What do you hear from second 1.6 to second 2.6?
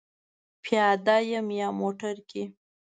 موټر کې؟